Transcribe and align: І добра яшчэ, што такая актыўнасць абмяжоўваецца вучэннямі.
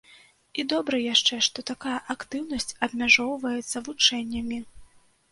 І 0.61 0.63
добра 0.71 0.99
яшчэ, 1.01 1.35
што 1.47 1.63
такая 1.71 1.97
актыўнасць 2.13 2.73
абмяжоўваецца 2.87 3.83
вучэннямі. 3.89 4.59